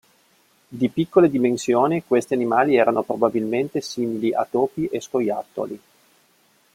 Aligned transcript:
Di 0.67 0.89
piccole 0.89 1.29
dimensioni, 1.29 2.03
questi 2.03 2.33
animali 2.33 2.75
erano 2.75 3.03
probabilmente 3.03 3.81
simili 3.81 4.33
a 4.33 4.47
topi 4.49 4.87
e 4.87 4.99
scoiattoli. 4.99 5.79